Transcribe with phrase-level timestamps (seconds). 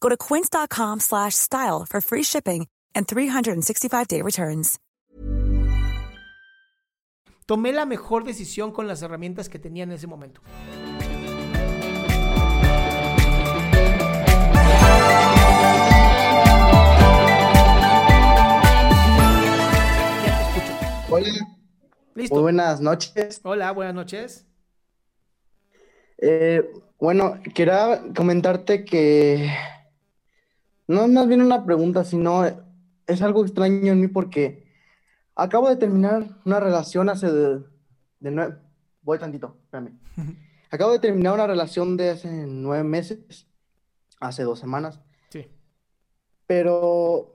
[0.00, 4.78] Go to quince.com slash style for free shipping and 365-day returns.
[7.46, 10.40] Tomé la mejor decisión con las herramientas que tenía en ese momento.
[21.12, 21.28] Hola,
[22.14, 22.34] Listo.
[22.36, 23.40] muy buenas noches.
[23.42, 24.46] Hola, buenas noches.
[26.18, 29.50] Eh, bueno, quería comentarte que
[30.94, 32.44] no es más bien una pregunta, sino
[33.06, 34.64] es algo extraño en mí porque
[35.34, 37.60] acabo de terminar una relación hace de,
[38.20, 38.56] de nueve,
[39.02, 39.98] voy tantito, espérame.
[40.72, 43.48] Acabo de terminar una relación de hace nueve meses,
[44.20, 45.46] hace dos semanas, Sí.
[46.46, 47.34] pero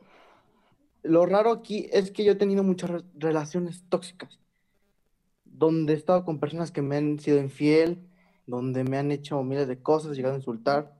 [1.04, 4.40] lo raro aquí es que yo he tenido muchas re- relaciones tóxicas,
[5.44, 8.08] donde he estado con personas que me han sido infiel,
[8.48, 10.96] donde me han hecho miles de cosas, llegado a insultar.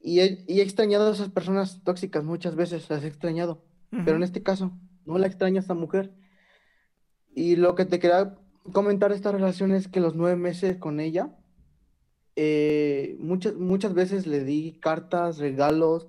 [0.00, 3.62] Y he, y he extrañado a esas personas tóxicas muchas veces, las he extrañado.
[3.90, 4.72] Pero en este caso,
[5.06, 6.12] no la extraño a esta mujer.
[7.34, 8.36] Y lo que te quería
[8.72, 11.34] comentar de esta relación es que los nueve meses con ella,
[12.36, 16.08] eh, muchas, muchas veces le di cartas, regalos,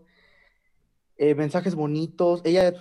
[1.18, 2.42] eh, mensajes bonitos.
[2.44, 2.76] Ella es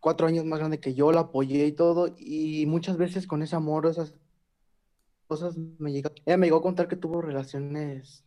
[0.00, 2.14] cuatro años más grande que yo, la apoyé y todo.
[2.18, 4.14] Y muchas veces con ese amor, esas
[5.26, 6.10] cosas me llega.
[6.26, 8.24] Ella me llegó a contar que tuvo relaciones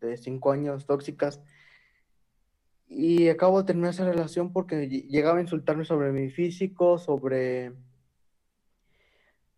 [0.00, 1.40] de cinco años tóxicas.
[2.88, 7.72] Y acabo de terminar esa relación porque ll- llegaba a insultarme sobre mi físico, sobre...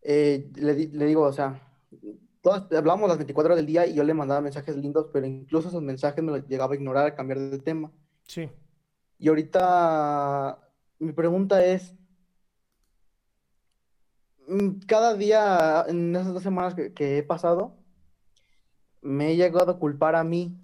[0.02, 1.60] eh, le, di- le digo, o sea,
[2.40, 5.68] todas, hablamos las 24 horas del día y yo le mandaba mensajes lindos, pero incluso
[5.68, 7.92] esos mensajes me los llegaba a ignorar, a cambiar de tema.
[8.22, 8.48] Sí.
[9.18, 10.58] Y ahorita
[11.00, 11.94] mi pregunta es,
[14.48, 17.76] mm, cada día en esas dos semanas que, que he pasado,
[19.02, 20.56] me he llegado a culpar a mí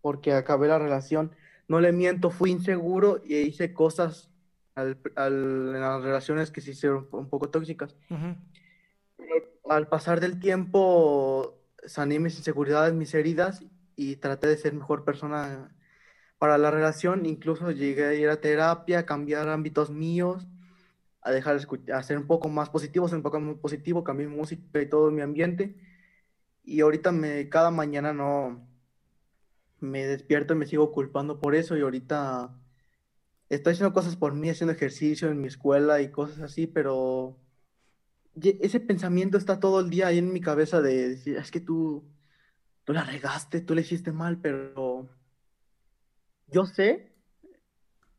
[0.00, 1.32] porque acabé la relación.
[1.68, 4.30] No le miento, fui inseguro y hice cosas
[4.74, 7.94] al- al- en las relaciones que se hicieron un poco tóxicas.
[9.68, 13.64] Al pasar del tiempo, sané mis inseguridades, mis heridas
[13.96, 15.74] y traté de ser mejor persona
[16.38, 17.24] para la relación.
[17.26, 20.46] Incluso llegué a ir a terapia, a cambiar ámbitos míos,
[21.22, 21.60] a dejar
[21.94, 24.86] a ser un poco más positivo, ser un poco más positivo, cambié mi música y
[24.86, 25.76] todo mi ambiente.
[26.64, 28.66] Y ahorita me, cada mañana no
[29.80, 31.76] me despierto y me sigo culpando por eso.
[31.76, 32.54] Y ahorita
[33.48, 37.36] estoy haciendo cosas por mí, haciendo ejercicio en mi escuela y cosas así, pero
[38.40, 42.04] ese pensamiento está todo el día ahí en mi cabeza de decir, es que tú,
[42.84, 45.08] tú la regaste, tú le hiciste mal, pero
[46.48, 47.12] yo sé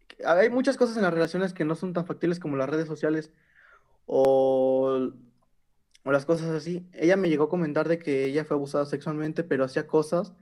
[0.07, 2.87] que hay muchas cosas en las relaciones que no son tan factibles como las redes
[2.87, 3.31] sociales
[4.05, 5.11] o,
[6.03, 6.87] o las cosas así.
[6.93, 10.33] Ella me llegó a comentar de que ella fue abusada sexualmente, pero hacía cosas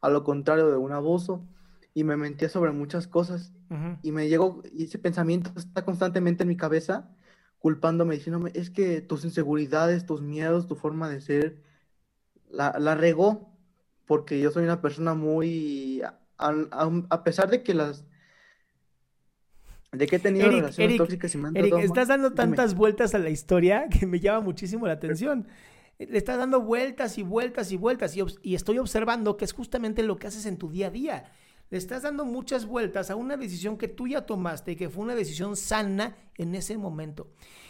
[0.00, 1.46] a lo contrario de un abuso
[1.94, 3.96] y me mentía sobre muchas cosas Ujú.
[4.02, 7.10] y me llegó, y ese pensamiento está constantemente en mi cabeza,
[7.58, 11.62] culpándome, diciéndome, es que tus inseguridades, tus miedos, tu forma de ser,
[12.50, 13.56] la, la regó,
[14.06, 18.04] porque yo soy una persona muy, a, a- a pesar de que las,
[19.92, 22.36] de que he tenido Eric, relaciones Eric, tóxicas y me han Eric, estás dando dime.
[22.36, 25.48] tantas vueltas a la historia que me llama muchísimo la atención.
[25.98, 30.16] Le estás dando vueltas y vueltas y vueltas y estoy observando que es justamente lo
[30.16, 31.32] que haces en tu día a día.
[31.68, 35.04] Le estás dando muchas vueltas a una decisión que tú ya tomaste y que fue
[35.04, 37.28] una decisión sana en ese momento.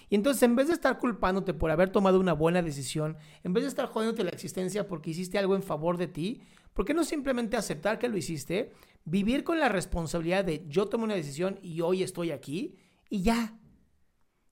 [0.08, 3.64] Y entonces, en vez de estar culpándote por haber tomado una buena decisión, en vez
[3.64, 6.40] de estar jodiéndote la existencia porque hiciste algo en favor de ti,
[6.73, 8.73] ¿por qué no simplemente aceptar que lo hiciste,
[9.05, 13.58] vivir con la responsabilidad de yo tomé una decisión y hoy estoy aquí y ya?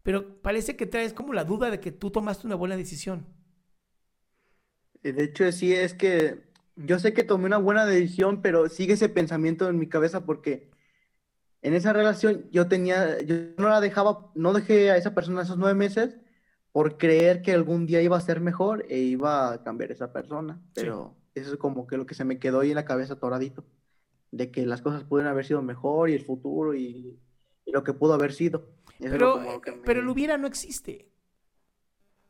[0.03, 3.27] Pero parece que traes como la duda de que tú tomaste una buena decisión.
[5.03, 9.09] De hecho, sí, es que yo sé que tomé una buena decisión, pero sigue ese
[9.09, 10.71] pensamiento en mi cabeza porque
[11.63, 15.59] en esa relación yo tenía, yo no la dejaba, no dejé a esa persona esos
[15.59, 16.17] nueve meses
[16.73, 20.61] por creer que algún día iba a ser mejor e iba a cambiar esa persona.
[20.75, 23.65] Pero eso es como que lo que se me quedó ahí en la cabeza toradito,
[24.31, 27.19] de que las cosas pudieron haber sido mejor y el futuro y,
[27.65, 28.69] y lo que pudo haber sido.
[28.99, 31.09] pero, pero el hubiera no existe.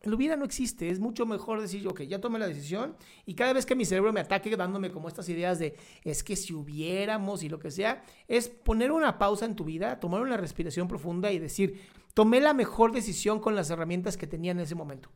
[0.00, 2.96] El hubiera no existe, es mucho mejor decir, ok, ya tomé la decisión
[3.26, 6.36] y cada vez que mi cerebro me ataque dándome como estas ideas de, es que
[6.36, 10.36] si hubiéramos y lo que sea, es poner una pausa en tu vida, tomar una
[10.36, 11.80] respiración profunda y decir,
[12.14, 15.10] tomé la mejor decisión con las herramientas que tenía en ese momento.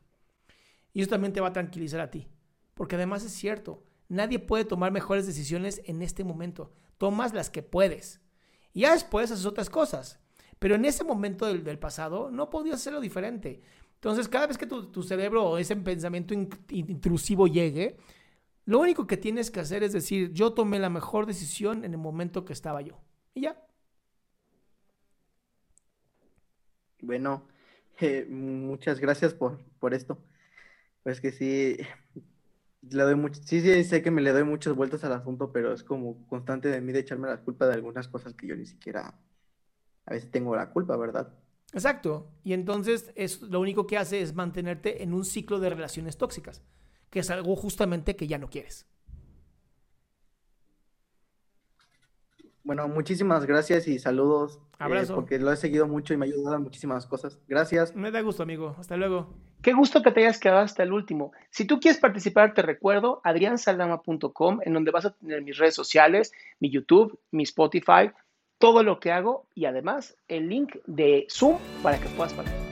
[0.92, 2.26] Y eso también te va a tranquilizar a ti,
[2.74, 7.62] porque además es cierto, nadie puede tomar mejores decisiones en este momento, tomas las que
[7.62, 8.20] puedes.
[8.72, 10.20] Y ya después haces otras cosas.
[10.58, 13.60] Pero en ese momento del, pasado no podías hacerlo diferente.
[13.94, 17.96] Entonces, cada vez que tu, cerebro o ese pensamiento intrusivo llegue,
[18.64, 21.98] lo único que tienes que hacer es decir, yo tomé la mejor decisión en el
[21.98, 23.00] momento que estaba yo.
[23.34, 23.60] Y ya.
[27.00, 27.48] Bueno,
[28.00, 30.18] eh, muchas gracias por, por esto.
[31.02, 31.76] Pues que sí,
[32.90, 35.72] le doy mucho, sí, sí, sé que me le doy muchas vueltas al asunto, pero
[35.72, 38.66] es como constante de mí de echarme la culpa de algunas cosas que yo ni
[38.66, 39.14] siquiera
[40.06, 41.32] a veces tengo la culpa, ¿verdad?
[41.72, 42.28] Exacto.
[42.44, 46.62] Y entonces es, lo único que hace es mantenerte en un ciclo de relaciones tóxicas,
[47.08, 48.86] que es algo justamente que ya no quieres.
[52.64, 54.60] Bueno, muchísimas gracias y saludos.
[54.72, 55.14] Eh, Abrazo.
[55.14, 57.38] porque lo he seguido mucho y me ha ayudado en muchísimas cosas.
[57.48, 57.94] Gracias.
[57.94, 58.74] Me da gusto, amigo.
[58.78, 59.34] Hasta luego.
[59.62, 61.32] Qué gusto que te hayas quedado hasta el último.
[61.50, 66.32] Si tú quieres participar, te recuerdo adriansaldama.com, en donde vas a tener mis redes sociales,
[66.58, 68.10] mi YouTube, mi Spotify,
[68.58, 72.71] todo lo que hago y además el link de Zoom para que puedas participar.